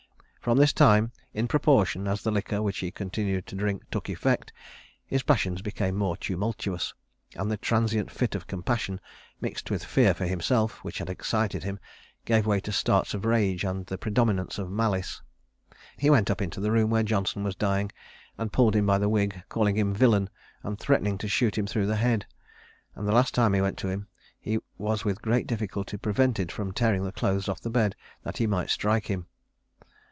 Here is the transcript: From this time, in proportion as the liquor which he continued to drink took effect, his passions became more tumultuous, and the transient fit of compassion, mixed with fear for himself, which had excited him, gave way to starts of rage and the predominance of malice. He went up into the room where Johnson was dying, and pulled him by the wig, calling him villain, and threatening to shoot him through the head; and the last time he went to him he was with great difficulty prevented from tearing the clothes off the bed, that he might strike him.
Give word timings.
From 0.41 0.57
this 0.57 0.73
time, 0.73 1.11
in 1.35 1.47
proportion 1.47 2.07
as 2.07 2.23
the 2.23 2.31
liquor 2.31 2.63
which 2.63 2.79
he 2.79 2.89
continued 2.89 3.45
to 3.45 3.55
drink 3.55 3.83
took 3.91 4.09
effect, 4.09 4.51
his 5.05 5.21
passions 5.21 5.61
became 5.61 5.95
more 5.95 6.17
tumultuous, 6.17 6.95
and 7.35 7.51
the 7.51 7.57
transient 7.57 8.09
fit 8.09 8.33
of 8.33 8.47
compassion, 8.47 8.99
mixed 9.39 9.69
with 9.69 9.83
fear 9.85 10.15
for 10.15 10.25
himself, 10.25 10.83
which 10.83 10.97
had 10.97 11.11
excited 11.11 11.61
him, 11.63 11.77
gave 12.25 12.47
way 12.47 12.59
to 12.61 12.71
starts 12.71 13.13
of 13.13 13.23
rage 13.23 13.63
and 13.63 13.85
the 13.85 13.99
predominance 13.99 14.57
of 14.57 14.71
malice. 14.71 15.21
He 15.95 16.09
went 16.09 16.31
up 16.31 16.41
into 16.41 16.59
the 16.59 16.71
room 16.71 16.89
where 16.89 17.03
Johnson 17.03 17.43
was 17.43 17.53
dying, 17.55 17.91
and 18.35 18.51
pulled 18.51 18.75
him 18.75 18.87
by 18.87 18.97
the 18.97 19.09
wig, 19.09 19.43
calling 19.47 19.77
him 19.77 19.93
villain, 19.93 20.27
and 20.63 20.79
threatening 20.79 21.19
to 21.19 21.27
shoot 21.27 21.55
him 21.55 21.67
through 21.67 21.85
the 21.85 21.97
head; 21.97 22.25
and 22.95 23.07
the 23.07 23.13
last 23.13 23.35
time 23.35 23.53
he 23.53 23.61
went 23.61 23.77
to 23.77 23.89
him 23.89 24.07
he 24.39 24.57
was 24.79 25.05
with 25.05 25.21
great 25.21 25.45
difficulty 25.45 25.97
prevented 25.97 26.51
from 26.51 26.71
tearing 26.71 27.03
the 27.03 27.11
clothes 27.11 27.47
off 27.47 27.61
the 27.61 27.69
bed, 27.69 27.95
that 28.23 28.37
he 28.39 28.47
might 28.47 28.71
strike 28.71 29.05
him. 29.05 29.27